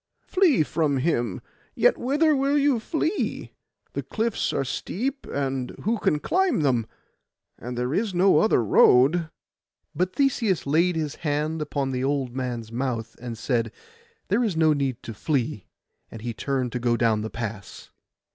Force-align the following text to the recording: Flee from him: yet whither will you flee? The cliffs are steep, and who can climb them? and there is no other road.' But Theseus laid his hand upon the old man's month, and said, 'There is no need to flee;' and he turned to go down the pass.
Flee 0.25 0.63
from 0.63 0.97
him: 0.97 1.41
yet 1.75 1.95
whither 1.95 2.35
will 2.35 2.57
you 2.57 2.79
flee? 2.79 3.51
The 3.93 4.01
cliffs 4.01 4.51
are 4.51 4.65
steep, 4.65 5.27
and 5.27 5.75
who 5.83 5.99
can 5.99 6.17
climb 6.17 6.61
them? 6.61 6.87
and 7.59 7.77
there 7.77 7.93
is 7.93 8.11
no 8.11 8.39
other 8.39 8.63
road.' 8.63 9.29
But 9.93 10.15
Theseus 10.15 10.65
laid 10.65 10.95
his 10.95 11.17
hand 11.17 11.61
upon 11.61 11.91
the 11.91 12.03
old 12.03 12.35
man's 12.35 12.71
month, 12.71 13.15
and 13.21 13.37
said, 13.37 13.71
'There 14.27 14.43
is 14.43 14.57
no 14.57 14.73
need 14.73 15.03
to 15.03 15.13
flee;' 15.13 15.67
and 16.09 16.23
he 16.23 16.33
turned 16.33 16.71
to 16.71 16.79
go 16.79 16.97
down 16.97 17.21
the 17.21 17.29
pass. 17.29 17.91